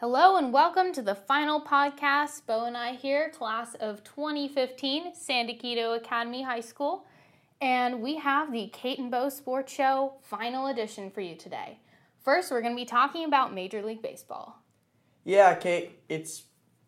[0.00, 2.44] Hello and welcome to the final podcast.
[2.46, 7.06] Bo and I here, class of 2015, San Diego Academy High School.
[7.62, 11.78] And we have the Kate and Bo Sports Show final edition for you today.
[12.22, 14.58] First, we're going to be talking about Major League Baseball.
[15.24, 16.42] Yeah, Kate, it's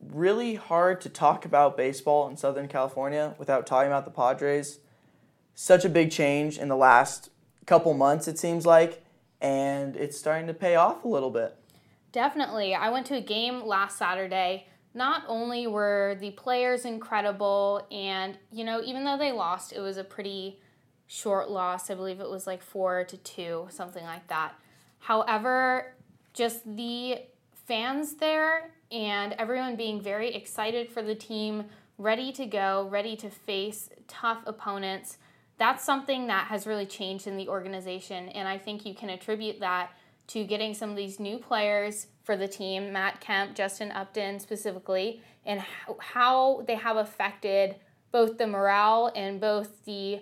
[0.06, 4.80] really hard to talk about baseball in Southern California without talking about the Padres.
[5.54, 7.30] Such a big change in the last
[7.64, 9.02] couple months, it seems like,
[9.40, 11.56] and it's starting to pay off a little bit.
[12.12, 12.74] Definitely.
[12.74, 14.66] I went to a game last Saturday.
[14.94, 19.98] Not only were the players incredible, and, you know, even though they lost, it was
[19.98, 20.60] a pretty
[21.06, 21.90] short loss.
[21.90, 24.54] I believe it was like four to two, something like that.
[24.98, 25.94] However,
[26.32, 27.18] just the
[27.66, 31.66] fans there and everyone being very excited for the team,
[31.98, 35.18] ready to go, ready to face tough opponents.
[35.58, 39.60] That's something that has really changed in the organization, and I think you can attribute
[39.60, 39.90] that
[40.28, 45.22] to getting some of these new players for the team, Matt Kemp, Justin Upton specifically,
[45.44, 45.62] and
[45.98, 47.76] how they have affected
[48.12, 50.20] both the morale and both the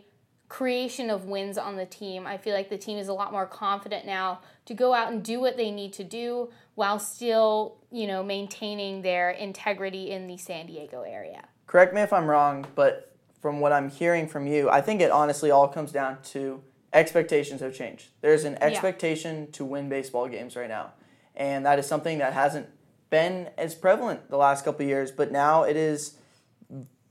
[0.48, 2.26] creation of wins on the team.
[2.26, 5.24] I feel like the team is a lot more confident now to go out and
[5.24, 10.36] do what they need to do while still, you know, maintaining their integrity in the
[10.36, 11.46] San Diego area.
[11.66, 15.10] Correct me if I'm wrong, but from what I'm hearing from you, I think it
[15.10, 18.08] honestly all comes down to expectations have changed.
[18.20, 19.52] There's an expectation yeah.
[19.52, 20.92] to win baseball games right now.
[21.34, 22.68] And that is something that hasn't
[23.10, 26.18] been as prevalent the last couple years, but now it is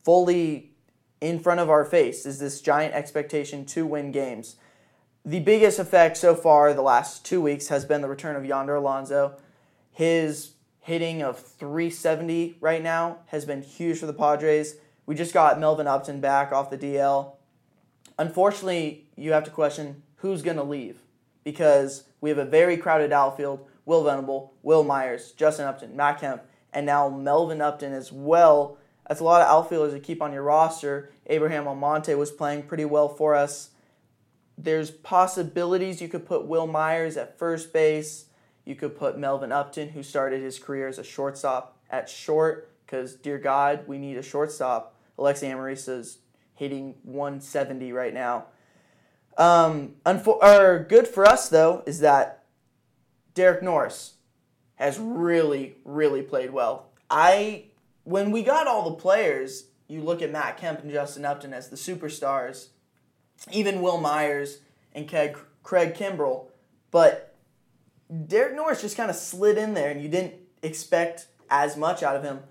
[0.03, 0.71] fully
[1.21, 4.57] in front of our face is this giant expectation to win games.
[5.23, 8.75] The biggest effect so far the last two weeks has been the return of Yonder
[8.75, 9.37] Alonso.
[9.91, 10.51] His
[10.81, 14.75] hitting of 370 right now has been huge for the Padres.
[15.07, 17.34] We just got Melvin Upton back off the DL.
[18.17, 20.99] Unfortunately, you have to question who's going to leave
[21.43, 23.65] because we have a very crowded outfield.
[23.85, 26.41] Will Venable, Wil Myers, Justin Upton, Matt Kemp,
[26.73, 30.43] and now Melvin Upton as well that's a lot of outfielders to keep on your
[30.43, 31.11] roster.
[31.27, 33.69] Abraham Almonte was playing pretty well for us.
[34.57, 38.25] There's possibilities you could put Wil Myers at first base.
[38.63, 43.15] You could put Melvin Upton, who started his career as a shortstop, at short, because,
[43.15, 44.95] dear God, we need a shortstop.
[45.19, 46.17] Alexi Amarista's
[46.55, 48.45] hitting 170 right now.
[49.37, 52.45] Um, or good for us, though, is that
[53.33, 54.13] Derek Norris
[54.75, 56.87] has really, really played well.
[57.09, 57.65] I
[58.05, 61.69] when we got all the players, you look at Matt Kemp and Justin Upton as
[61.69, 62.67] the superstars,
[63.51, 64.59] even Wil Myers
[64.93, 66.47] and Craig, Craig Kimbrel,
[66.91, 67.35] but
[68.27, 72.15] Derek Norris just kind of slid in there and you didn't expect as much out
[72.15, 72.41] of him.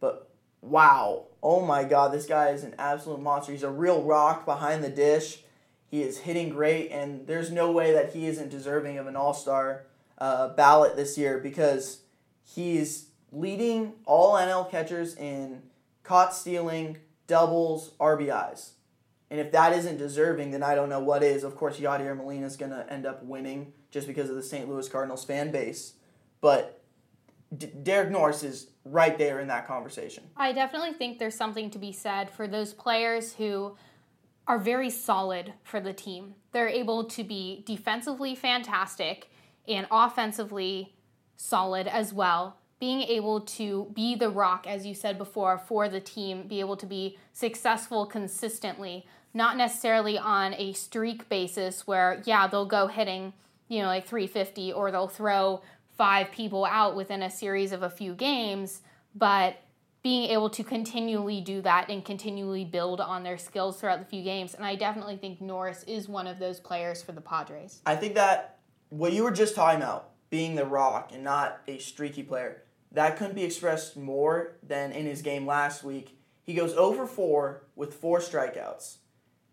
[0.00, 0.28] But
[0.64, 3.52] wow, oh my God, this guy is an absolute monster.
[3.52, 5.42] He's a real rock behind the dish.
[5.90, 9.34] He is hitting great, and there's no way that he isn't deserving of an all
[9.34, 9.86] star
[10.18, 12.00] uh, ballot this year because
[12.42, 15.62] he's leading all NL catchers in
[16.02, 18.70] caught stealing, doubles, RBIs.
[19.30, 21.44] And if that isn't deserving, then I don't know what is.
[21.44, 24.68] Of course, Yadier Molina is going to end up winning just because of the St.
[24.68, 25.94] Louis Cardinals fan base.
[26.40, 26.83] But
[27.56, 30.24] D- Derek Norris is right there in that conversation.
[30.36, 33.76] I definitely think there's something to be said for those players who
[34.46, 36.34] are very solid for the team.
[36.52, 39.30] They're able to be defensively fantastic
[39.66, 40.94] and offensively
[41.36, 46.00] solid as well being able to be the rock, as you said before, for the
[46.00, 52.46] team, be able to be successful consistently, not necessarily on a streak basis where, yeah,
[52.46, 53.32] they'll go hitting,
[53.68, 55.62] you know, like 350 or they'll throw
[55.96, 58.82] five people out within a series of a few games,
[59.14, 59.56] but
[60.02, 64.22] being able to continually do that and continually build on their skills throughout the few
[64.22, 64.54] games.
[64.54, 67.80] And I definitely think Norris is one of those players for the Padres.
[67.86, 68.58] I think that
[68.90, 73.16] what you were just talking about, being the rock and not a streaky player, that
[73.16, 76.18] couldn't be expressed more than in his game last week.
[76.42, 78.98] He goes over 4 with four strikeouts.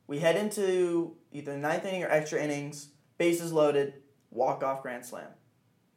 [0.06, 3.94] We head into either the ninth inning or extra innings, bases loaded,
[4.30, 5.30] walk off grand slam.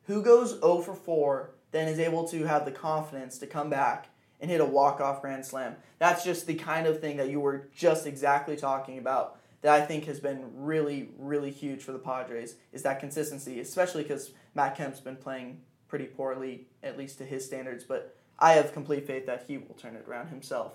[0.06, 4.08] Who goes over 4 then is able to have the confidence to come back
[4.40, 5.76] and hit a walk off grand slam?
[5.98, 9.86] That's just the kind of thing that you were just exactly talking about that I
[9.86, 14.76] think has been really, really huge for the Padres is that consistency, especially because Matt
[14.76, 19.24] Kemp's been playing pretty poorly, at least to his standards, but I have complete faith
[19.26, 20.74] that he will turn it around himself.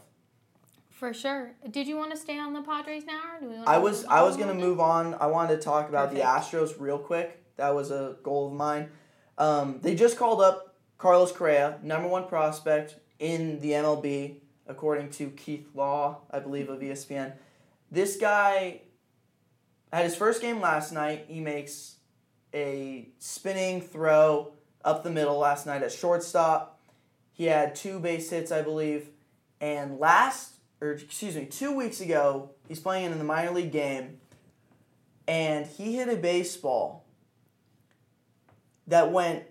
[0.89, 1.51] For sure.
[1.69, 3.55] Did you want to stay on the Padres now, or do we?
[3.55, 5.13] Want I was I was gonna move on.
[5.13, 6.25] I wanted to talk about Perfect.
[6.25, 7.41] the Astros real quick.
[7.55, 8.89] That was a goal of mine.
[9.39, 14.35] Um, they just called up Carlos Correa, number one prospect in the MLB,
[14.67, 17.31] according to Keith Law, I believe of ESPN.
[17.89, 18.81] This guy
[19.91, 21.25] had his first game last night.
[21.29, 21.95] He makes
[22.53, 24.53] a spinning throw
[24.83, 26.79] up the middle last night at shortstop.
[27.31, 29.09] He had two base hits, I believe.
[29.61, 34.19] And last, or excuse me, two weeks ago, he's playing in the minor league game,
[35.27, 37.05] and he hit a baseball
[38.89, 39.43] that went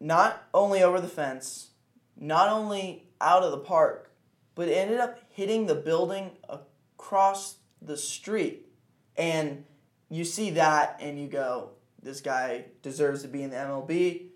[0.00, 1.70] not only over the fence,
[2.16, 4.12] not only out of the park,
[4.54, 8.66] but ended up hitting the building across the street.
[9.16, 9.64] And
[10.08, 11.70] you see that and you go,
[12.02, 14.26] this guy deserves to be in the MLB.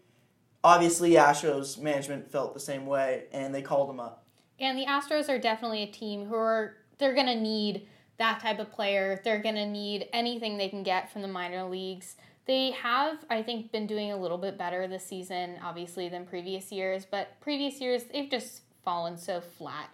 [0.65, 4.25] Obviously, Astros management felt the same way and they called him up.
[4.59, 7.87] And the Astros are definitely a team who are, they're going to need
[8.19, 9.21] that type of player.
[9.23, 12.17] They're going to need anything they can get from the minor leagues.
[12.49, 16.73] They have, I think, been doing a little bit better this season, obviously, than previous
[16.73, 19.91] years, but previous years, they've just fallen so flat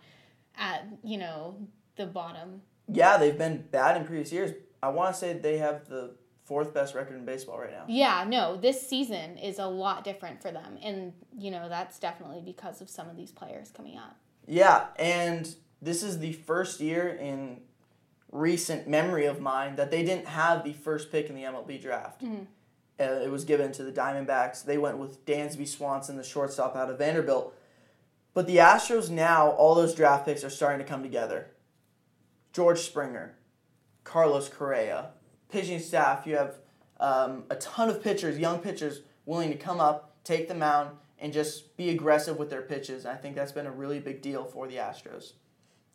[0.57, 1.57] at, you know,
[1.97, 2.63] the bottom.
[2.87, 4.53] Yeah, they've been bad in previous years.
[4.83, 6.15] I want to say they have the
[6.45, 7.87] fourth best record in baseball right now.
[7.89, 10.79] Yeah, no, this season is a lot different for them.
[10.81, 14.17] And, you know, that's definitely because of some of these players coming up.
[14.47, 15.53] Yeah, and
[15.83, 17.63] this is the first year in
[18.35, 22.23] recent memory of mine that they didn't have the first pick in the MLB draft.
[22.23, 22.43] Mm-hmm.
[22.99, 24.65] Uh, it was given to the Diamondbacks.
[24.65, 27.55] They went with Dansby Swanson, the shortstop out of Vanderbilt.
[28.35, 31.47] But the Astros now, all those draft picks are starting to come together.
[32.53, 33.37] George Springer,
[34.03, 35.11] Carlos Correa,
[35.49, 36.27] pitching staff.
[36.27, 36.57] You have
[36.99, 40.91] um, a ton of pitchers, young pitchers, willing to come up, take the mound,
[41.21, 43.07] and just be aggressive with their pitches.
[43.07, 45.35] I think that's been a really big deal for the Astros.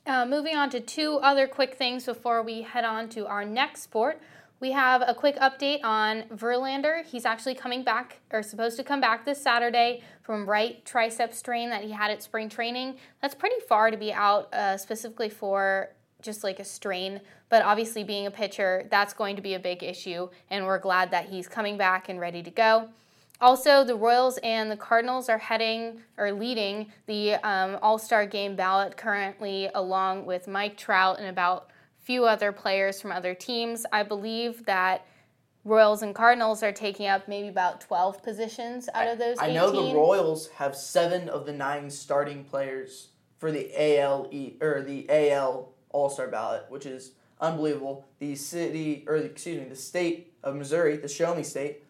[0.05, 3.83] Uh, moving on to two other quick things before we head on to our next
[3.83, 4.21] sport.
[4.59, 7.05] We have a quick update on Verlander.
[7.05, 11.69] He's actually coming back, or supposed to come back this Saturday from right tricep strain
[11.69, 12.97] that he had at spring training.
[13.21, 15.91] That's pretty far to be out, uh, specifically for
[16.21, 17.21] just like a strain.
[17.49, 21.11] But obviously, being a pitcher, that's going to be a big issue, and we're glad
[21.11, 22.89] that he's coming back and ready to go.
[23.41, 28.55] Also, the Royals and the Cardinals are heading or leading the um, All Star game
[28.55, 31.69] ballot currently, along with Mike Trout and about
[32.01, 33.85] a few other players from other teams.
[33.93, 35.05] I believe that
[35.63, 39.53] Royals and Cardinals are taking up maybe about 12 positions out of those I, I
[39.53, 44.29] know the Royals have seven of the nine starting players for the AL
[44.61, 48.05] or the AL All Star ballot, which is unbelievable.
[48.19, 51.83] The city, or excuse me, the state of Missouri, the Show Me State,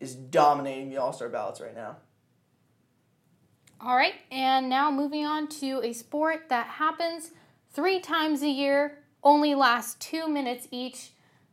[0.00, 1.96] is dominating the All Star ballots right now.
[3.80, 7.32] All right, and now moving on to a sport that happens
[7.72, 11.10] three times a year, only lasts two minutes each.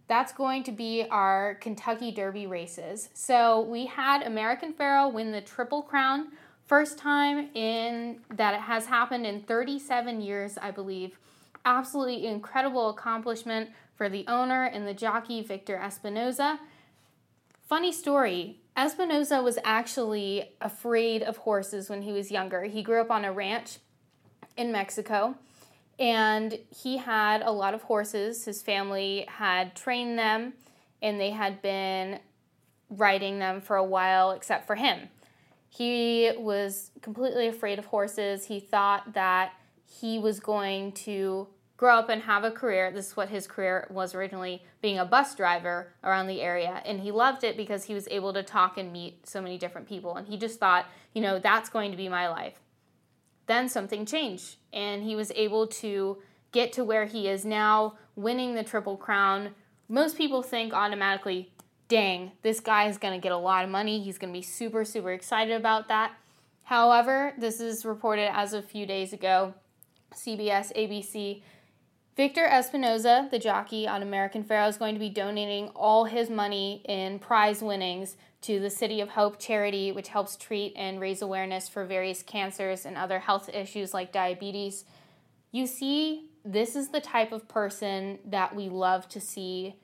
[0.07, 3.09] That's going to be our Kentucky Derby races.
[3.13, 6.27] So we had American Pharoah win the Triple Crown,
[6.65, 11.17] first time in that it has happened in 37 years, I believe.
[11.65, 16.59] Absolutely incredible accomplishment for the owner and the jockey Victor Espinoza.
[17.71, 22.65] Funny story Espinoza was actually afraid of horses when he was younger.
[22.65, 23.77] He grew up on a ranch
[24.57, 25.35] in Mexico
[25.97, 28.43] and he had a lot of horses.
[28.43, 30.51] His family had trained them
[31.01, 32.19] and they had been
[32.89, 35.07] riding them for a while, except for him.
[35.69, 38.47] He was completely afraid of horses.
[38.47, 39.53] He thought that
[39.85, 41.47] he was going to
[41.81, 42.91] grow up and have a career.
[42.91, 46.79] This is what his career was originally being a bus driver around the area.
[46.85, 49.89] And he loved it because he was able to talk and meet so many different
[49.89, 50.15] people.
[50.15, 50.85] And he just thought,
[51.15, 52.59] you know, that's going to be my life.
[53.47, 56.19] Then something changed, and he was able to
[56.51, 59.55] get to where he is now, winning the Triple Crown.
[59.89, 61.51] Most people think automatically,
[61.87, 63.99] dang, this guy is going to get a lot of money.
[63.99, 66.13] He's going to be super, super excited about that.
[66.61, 69.55] However, this is reported as a few days ago.
[70.13, 71.41] CBS, ABC
[72.17, 76.81] Victor Espinoza, the jockey on American Pharoah, is going to be donating all his money
[76.85, 81.69] in prize winnings to the City of Hope charity, which helps treat and raise awareness
[81.69, 84.83] for various cancers and other health issues like diabetes.
[85.53, 89.75] You see, this is the type of person that we love to see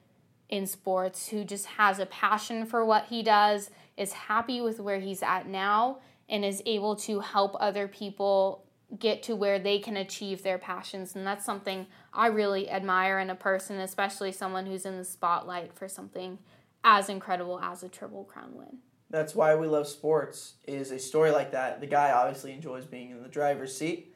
[0.49, 4.99] in sports who just has a passion for what he does, is happy with where
[4.99, 8.65] he's at now, and is able to help other people
[8.97, 11.15] get to where they can achieve their passions.
[11.15, 15.73] And that's something I really admire in a person, especially someone who's in the spotlight
[15.73, 16.39] for something
[16.83, 18.77] as incredible as a Triple Crown win.
[19.09, 21.79] That's why we love sports, is a story like that.
[21.81, 24.13] The guy obviously enjoys being in the driver's seat,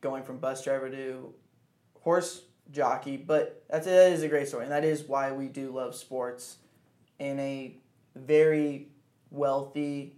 [0.00, 1.34] going from bus driver to
[2.00, 4.64] horse jockey, but that's, that is a great story.
[4.64, 6.58] And that is why we do love sports
[7.18, 7.76] in a
[8.14, 8.88] very
[9.30, 10.16] wealthy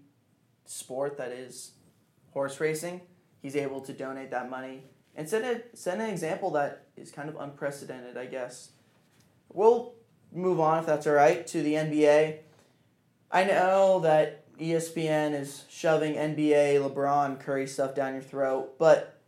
[0.64, 1.72] sport that is
[2.32, 3.00] horse racing
[3.46, 4.82] he's able to donate that money
[5.14, 8.70] and set, a, set an example that is kind of unprecedented, I guess.
[9.52, 9.94] We'll
[10.32, 12.38] move on, if that's all right, to the NBA.
[13.30, 19.20] I know that ESPN is shoving NBA, LeBron, Curry stuff down your throat, but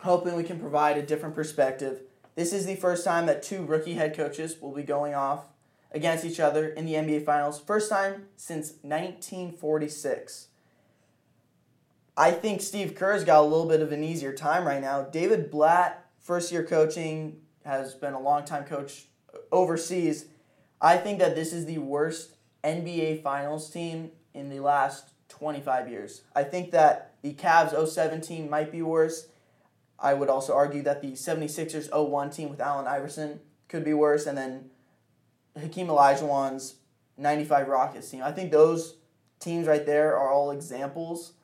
[0.00, 2.02] hoping we can provide a different perspective.
[2.34, 5.46] This is the first time that two rookie head coaches will be going off
[5.90, 7.58] against each other in the NBA Finals.
[7.58, 10.48] First time since 1946.
[12.18, 15.02] I think Steve Kerr's got a little bit of an easier time right now.
[15.02, 19.06] David Blatt, first year coaching, has been a long time coach
[19.52, 20.26] overseas.
[20.80, 22.32] I think that this is the worst
[22.64, 26.22] NBA Finals team in the last 25 years.
[26.34, 29.28] I think that the Cavs 07 team might be worse.
[29.96, 34.26] I would also argue that the 76ers 01 team with Allen Iverson could be worse.
[34.26, 34.70] And then
[35.56, 36.74] Hakeem Olajuwon's
[37.16, 38.24] 95 Rockets team.
[38.24, 38.96] I think those
[39.38, 41.34] teams right there are all examples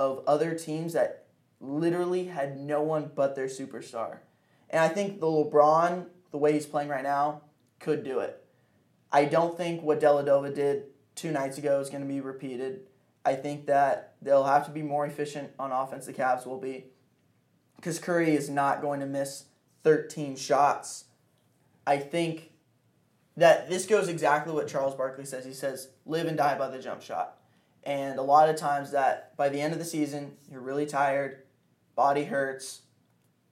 [0.00, 1.26] of other teams that
[1.60, 4.20] literally had no one but their superstar.
[4.70, 7.42] And I think the LeBron, the way he's playing right now,
[7.80, 8.42] could do it.
[9.12, 10.84] I don't think what Dellavedova did
[11.16, 12.86] two nights ago is going to be repeated.
[13.26, 16.06] I think that they'll have to be more efficient on offense.
[16.06, 16.86] The Cavs will be
[17.76, 19.44] because Curry is not going to miss
[19.84, 21.04] 13 shots.
[21.86, 22.52] I think
[23.36, 25.44] that this goes exactly what Charles Barkley says.
[25.44, 27.36] He says, live and die by the jump shot.
[27.84, 31.44] And a lot of times that by the end of the season, you're really tired,
[31.94, 32.82] body hurts,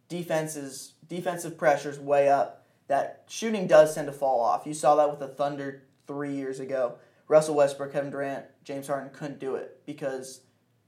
[0.09, 4.67] defenses defensive pressures way up, that shooting does tend to fall off.
[4.67, 6.99] You saw that with the Thunder three years ago.
[7.27, 10.41] Russell Westbrook, Kevin Durant, James Harden couldn't do it because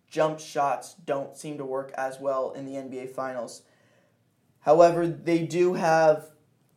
[0.08, 3.62] jump shots don't seem to work as well in the NBA Finals.
[4.60, 6.26] However, they do have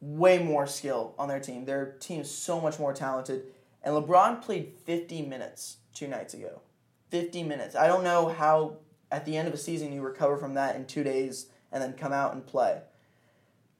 [0.01, 1.65] way more skill on their team.
[1.65, 3.43] Their team is so much more talented.
[3.84, 6.62] And LeBron played 50 minutes two nights ago.
[7.10, 7.75] 50 minutes.
[7.75, 8.78] I don't know how
[9.12, 11.94] at the end of a season you recover from that in two days and then
[11.94, 12.82] come out and play.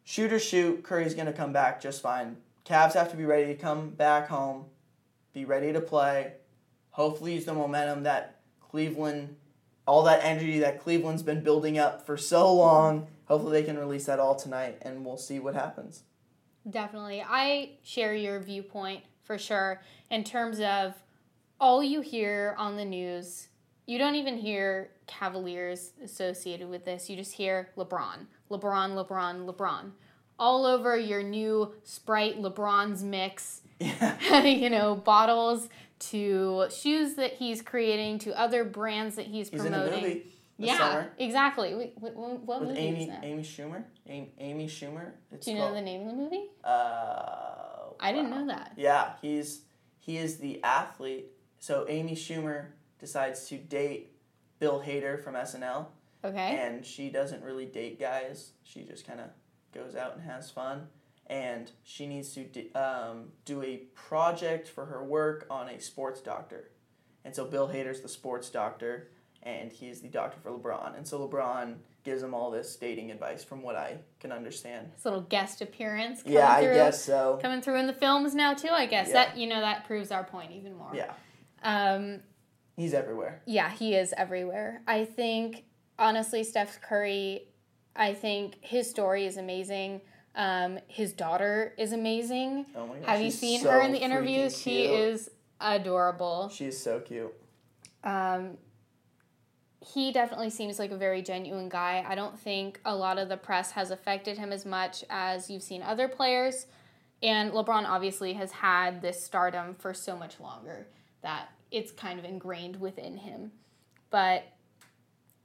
[0.03, 2.38] Shoot or shoot, Curry's going to come back just fine.
[2.65, 4.65] Cavs have to be ready to come back home,
[5.33, 6.33] be ready to play.
[6.91, 9.36] Hopefully, use the momentum that Cleveland,
[9.88, 13.07] all that energy that Cleveland's been building up for so long.
[13.25, 16.03] Hopefully, they can release that all tonight, and we'll see what happens.
[16.69, 17.24] Definitely.
[17.27, 20.94] I share your viewpoint for sure in terms of
[21.60, 23.48] all you hear on the news.
[23.86, 27.10] You don't even hear Cavaliers associated with this.
[27.10, 29.92] You just hear LeBron, LeBron, LeBron, LeBron.
[30.39, 34.44] All over your new Sprite LeBron's mix, yeah.
[34.44, 40.24] you know, bottles to shoes that he's creating to other brands that he's, he's promoting.
[40.58, 41.12] yeah, summer.
[41.18, 41.92] exactly.
[42.00, 43.24] what, what With movie Amy, is that?
[43.24, 43.84] Amy Schumer.
[44.08, 45.12] Amy, Amy Schumer.
[45.32, 46.46] It's Do you called, know the name of the movie?
[46.63, 47.52] Uh,
[48.03, 48.41] I didn't wow.
[48.41, 48.74] know that.
[48.77, 49.62] Yeah, he's
[50.00, 51.27] he is the athlete.
[51.60, 52.67] So Amy Schumer
[53.00, 54.17] decides to date
[54.60, 55.88] Bill Hader from SNL.
[56.25, 56.57] Okay.
[56.57, 58.51] And she doesn't really date guys.
[58.63, 59.27] She just kind of
[59.74, 60.88] goes out and has fun.
[61.27, 66.22] And she needs to d- um, do a project for her work on a sports
[66.22, 66.72] doctor.
[67.25, 69.10] And so Bill Hader's the sports doctor,
[69.41, 70.98] and he's the doctor for LeBron.
[70.98, 74.91] And so LeBron gives him all this dating advice, from what I can understand.
[74.95, 76.22] His little guest appearance.
[76.25, 77.39] Yeah, through, I guess so.
[77.41, 78.69] coming through in the films now too.
[78.69, 79.13] I guess Yeah.
[79.13, 80.91] that you know that proves our point even more.
[80.93, 81.13] Yeah,
[81.63, 82.22] Um,
[82.75, 83.41] he's everywhere.
[83.45, 84.81] yeah, he is everywhere.
[84.88, 85.63] I think
[85.98, 87.48] honestly, Steph Curry.
[87.95, 90.01] I think his story is amazing.
[90.36, 92.65] Um, his daughter is amazing.
[92.75, 93.07] Oh my god.
[93.07, 94.60] Have you seen so her in the interviews?
[94.60, 95.29] She is
[95.62, 96.50] adorable.
[96.50, 97.31] She's so cute.
[98.03, 98.57] Um,
[99.83, 102.05] he definitely seems like a very genuine guy.
[102.07, 105.63] I don't think a lot of the press has affected him as much as you've
[105.63, 106.67] seen other players.
[107.21, 110.87] And LeBron obviously has had this stardom for so much longer
[111.21, 113.51] that it's kind of ingrained within him.
[114.09, 114.45] But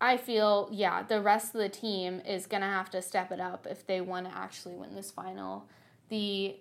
[0.00, 3.40] I feel, yeah, the rest of the team is going to have to step it
[3.40, 5.68] up if they want to actually win this final.
[6.08, 6.56] The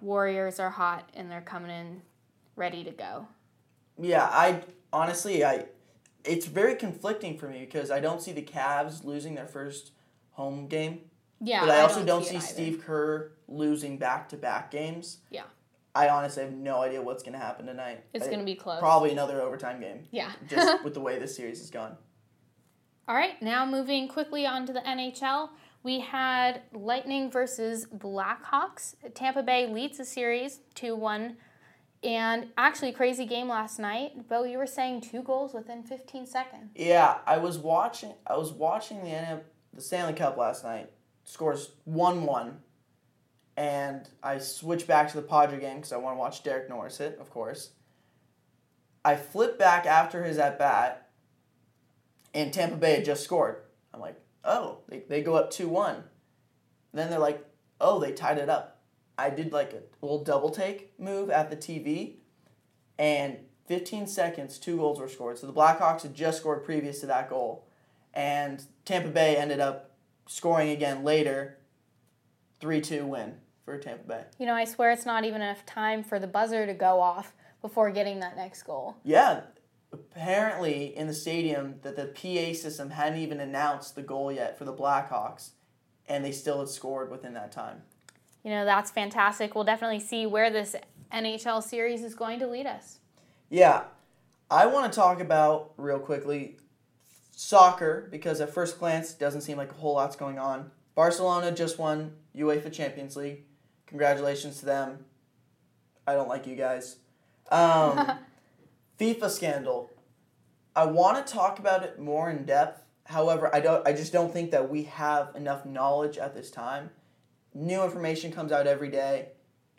[0.00, 2.02] Warriors are hot and they're coming in
[2.56, 3.28] ready to go.
[3.98, 4.62] Yeah, I
[4.92, 5.66] honestly, I
[6.24, 9.92] it's very conflicting for me because I don't see the Cavs losing their first
[10.30, 11.00] home game,
[11.40, 12.52] Yeah, but I, also don't, don't see, see.
[12.52, 15.18] Steve Kerr losing back to back games.
[15.30, 15.42] Yeah.
[15.94, 18.04] I honestly have no idea what's going to happen tonight.
[18.12, 18.80] It's going to be close.
[18.80, 20.32] probably another overtime game, Yeah.
[20.48, 21.96] just with the way this series has gone.
[23.06, 25.50] All right, now moving quickly on to the NHL.
[25.82, 28.94] We had Lightning versus Blackhawks.
[29.14, 31.36] Tampa Bay leads the series 2 1.
[32.04, 34.28] And actually, crazy game last night.
[34.28, 36.70] Bo, you were saying two goals within 15 seconds.
[36.74, 38.12] Yeah, I was watching.
[38.26, 39.40] I was watching the NF,
[39.72, 40.90] the Stanley Cup last night.
[41.24, 42.58] Scores one one,
[43.56, 46.98] and I switched back to the Padre game because I want to watch Derek Norris
[46.98, 47.70] hit, of course.
[49.02, 51.08] I flipped back after his at bat,
[52.34, 53.56] and Tampa Bay had just scored.
[53.94, 56.04] I'm like, oh, they, they go up two one.
[56.92, 57.42] Then they're like,
[57.80, 58.73] oh, they tied it up.
[59.16, 62.14] I did like a little double take move at the TV,
[62.98, 65.38] and 15 seconds, two goals were scored.
[65.38, 67.66] So the Blackhawks had just scored previous to that goal.
[68.12, 69.90] And Tampa Bay ended up
[70.26, 71.58] scoring again later.
[72.60, 74.24] 3 2 win for Tampa Bay.
[74.38, 77.34] You know, I swear it's not even enough time for the buzzer to go off
[77.60, 78.96] before getting that next goal.
[79.04, 79.42] Yeah.
[79.92, 84.64] Apparently, in the stadium, that the PA system hadn't even announced the goal yet for
[84.64, 85.50] the Blackhawks,
[86.08, 87.82] and they still had scored within that time.
[88.44, 89.54] You know, that's fantastic.
[89.54, 90.76] We'll definitely see where this
[91.12, 92.98] NHL series is going to lead us.
[93.48, 93.84] Yeah.
[94.50, 96.58] I want to talk about, real quickly,
[97.30, 100.70] soccer, because at first glance, it doesn't seem like a whole lot's going on.
[100.94, 103.44] Barcelona just won UEFA Champions League.
[103.86, 105.06] Congratulations to them.
[106.06, 106.96] I don't like you guys.
[107.50, 108.18] Um,
[109.00, 109.90] FIFA scandal.
[110.76, 112.84] I want to talk about it more in depth.
[113.06, 113.86] However, I don't.
[113.86, 116.90] I just don't think that we have enough knowledge at this time.
[117.54, 119.28] New information comes out every day,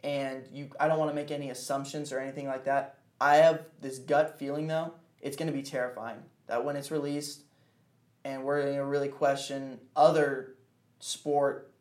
[0.03, 0.69] and you.
[0.79, 2.99] I don't want to make any assumptions or anything like that.
[3.19, 4.93] I have this gut feeling though.
[5.21, 6.17] It's going to be terrifying
[6.47, 7.43] that when it's released,
[8.23, 10.55] and we're going to really question other
[10.99, 11.71] sport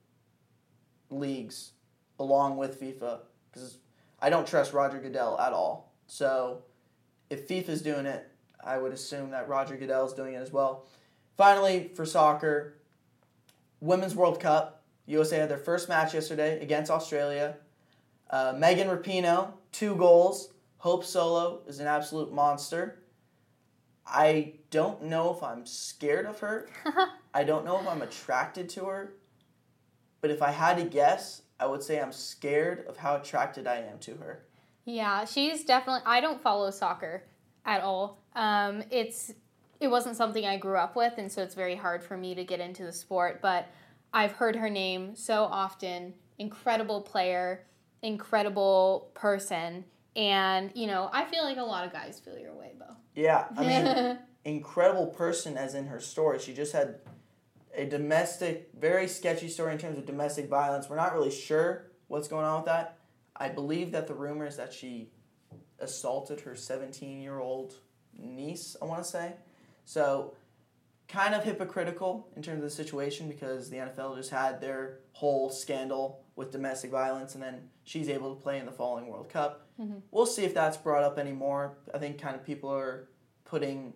[1.11, 1.73] leagues
[2.19, 3.21] along with FIFA
[3.53, 3.79] because
[4.21, 5.93] I don't trust Roger Goodell at all.
[6.07, 6.63] So
[7.31, 8.29] if FIFA's doing it,
[8.65, 10.87] I would assume that Roger Goodell is doing it as well.
[11.37, 12.79] Finally, for soccer,
[13.81, 14.84] Women's World Cup.
[15.07, 17.57] USA had their first match yesterday against Australia.
[18.31, 20.53] Uh, Megan Rapinoe, two goals.
[20.79, 23.03] Hope Solo is an absolute monster.
[24.07, 26.69] I don't know if I'm scared of her.
[27.35, 29.15] I don't know if I'm attracted to her.
[30.21, 33.77] But if I had to guess, I would say I'm scared of how attracted I
[33.77, 34.45] am to her.
[34.85, 36.03] Yeah, she's definitely.
[36.05, 37.25] I don't follow soccer
[37.65, 38.23] at all.
[38.35, 39.33] Um, it's
[39.81, 42.45] it wasn't something I grew up with, and so it's very hard for me to
[42.45, 43.41] get into the sport.
[43.41, 43.69] But
[44.14, 46.14] I've heard her name so often.
[46.38, 47.66] Incredible player,
[48.00, 49.85] incredible person,
[50.16, 52.87] and you know I feel like a lot of guys feel your way, Bo.
[53.14, 56.38] Yeah, I mean, incredible person as in her story.
[56.38, 57.00] She just had
[57.76, 60.88] a domestic, very sketchy story in terms of domestic violence.
[60.88, 62.98] We're not really sure what's going on with that.
[63.37, 65.11] I believe that the rumor is that she
[65.81, 67.74] assaulted her 17 year old
[68.16, 69.33] niece, I want to say.
[69.85, 70.35] So,
[71.09, 75.51] kind of hypocritical in terms of the situation because the NFL just had their whole
[75.51, 79.69] scandal with domestic violence and then she's able to play in the following World Cup.
[79.81, 79.99] Mm-hmm.
[80.11, 81.77] We'll see if that's brought up anymore.
[81.93, 83.09] I think kind of people are
[83.45, 83.93] putting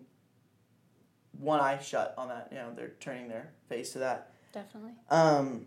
[1.31, 2.49] one eye shut on that.
[2.51, 4.31] You know, they're turning their face to that.
[4.53, 4.91] Definitely.
[5.09, 5.65] Um,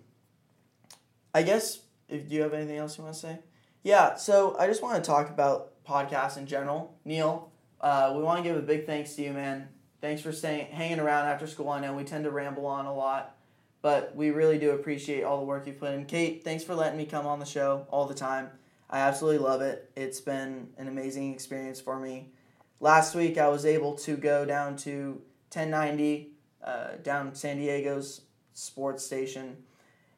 [1.34, 3.38] I guess if do you have anything else you want to say?
[3.82, 4.14] Yeah.
[4.16, 6.98] So I just want to talk about podcasts in general.
[7.04, 7.50] Neil,
[7.80, 9.68] uh, we want to give a big thanks to you, man.
[10.02, 11.68] Thanks for staying, hanging around after school.
[11.68, 13.36] I know we tend to ramble on a lot,
[13.82, 16.06] but we really do appreciate all the work you put in.
[16.06, 18.50] Kate, thanks for letting me come on the show all the time.
[18.90, 19.92] I absolutely love it.
[19.94, 22.32] It's been an amazing experience for me.
[22.80, 26.32] Last week, I was able to go down to 1090
[26.64, 28.22] uh, down San Diego's
[28.54, 29.56] sports station,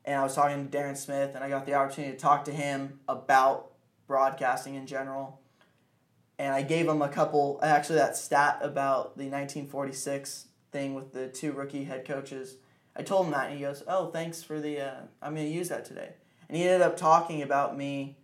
[0.07, 2.53] and I was talking to Darren Smith, and I got the opportunity to talk to
[2.53, 3.73] him about
[4.07, 5.43] broadcasting in general.
[6.39, 11.29] And I gave him a couple, actually, that stat about the 1946 thing with the
[11.29, 12.57] two rookie head coaches.
[12.97, 14.81] I told him that, and he goes, "Oh, thanks for the.
[14.81, 16.15] Uh, I'm going to use that today."
[16.49, 18.17] And he ended up talking about me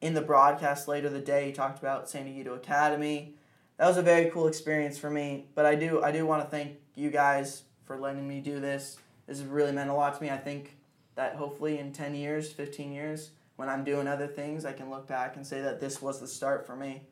[0.00, 1.46] in the broadcast later the day.
[1.46, 3.34] He talked about San Diego Academy
[3.78, 5.46] that was a very cool experience for me.
[5.54, 8.98] But I do I do want to thank you guys for letting me do this.
[9.26, 10.30] This has really meant a lot to me.
[10.30, 10.76] I think
[11.14, 15.06] that hopefully in 10 years, 15 years, when I'm doing other things, I can look
[15.06, 17.02] back and say that this was the start for me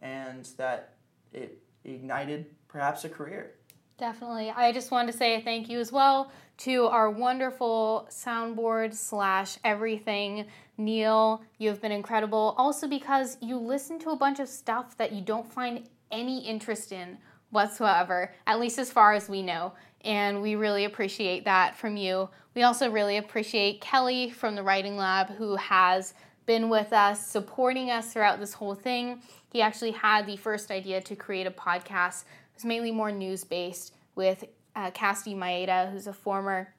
[0.00, 0.94] and that
[1.32, 3.54] it ignited perhaps a career.
[3.98, 4.50] Definitely.
[4.50, 10.46] I just wanted to say thank you as well to our wonderful soundboard slash everything,
[10.78, 11.42] Neil.
[11.58, 12.54] You have been incredible.
[12.56, 16.92] Also, because you listen to a bunch of stuff that you don't find any interest
[16.92, 17.18] in
[17.50, 19.72] whatsoever, at least as far as we know.
[20.02, 22.30] And we really appreciate that from you.
[22.54, 26.14] We also really appreciate Kelly from the Writing Lab, who has
[26.46, 29.22] been with us, supporting us throughout this whole thing.
[29.52, 33.44] He actually had the first idea to create a podcast It was mainly more news
[33.44, 34.44] based with
[34.76, 36.72] uh, Cassidy Maeda, who's a former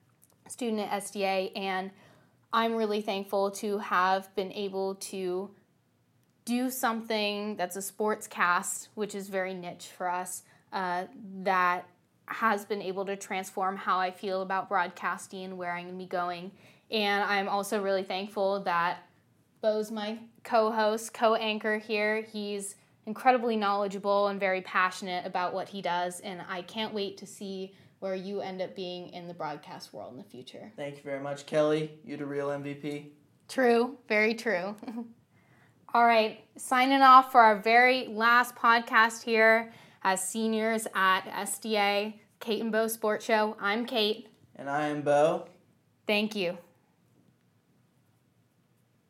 [0.47, 1.91] student at SDA, and
[2.53, 5.49] I'm really thankful to have been able to
[6.45, 10.43] do something that's a sports cast, which is very niche for us,
[10.73, 11.05] uh,
[11.43, 11.85] that
[12.25, 16.03] has been able to transform how I feel about broadcasting and where I'm going to
[16.03, 16.51] be going.
[16.89, 18.99] And I'm also really thankful that
[19.61, 22.21] Bo's my co host, co anchor here.
[22.21, 27.25] He's incredibly knowledgeable and very passionate about what he does, and I can't wait to
[27.25, 30.71] see where you end up being in the broadcast world in the future.
[30.75, 31.91] Thank you very much, Kelly.
[32.03, 33.09] You the real MVP.
[33.47, 34.75] True, very true.
[35.93, 42.61] All right, signing off for our very last podcast here as seniors at SDA Kate
[42.61, 43.55] and Bo Sports Show.
[43.59, 44.27] I'm Kate.
[44.55, 45.47] And I am Bo.
[46.07, 46.57] Thank you.